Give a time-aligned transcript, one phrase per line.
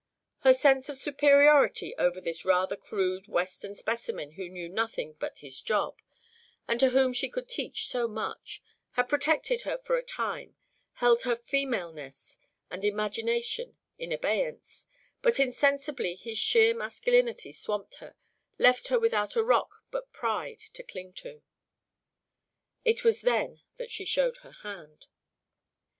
[0.39, 5.61] Her sense of superiority over this "rather crude Western specimen who knew nothing but his
[5.61, 6.01] job,"
[6.67, 10.55] and to whom she could teach so much, had protected her for a time,
[10.93, 12.39] held her femaleness
[12.71, 14.87] and imagination in abeyance,
[15.21, 18.15] but insensibly his sheer masculinity swamped her,
[18.57, 21.43] left her without a rock but pride to cling to.
[22.83, 25.05] It was then that she showed her hand.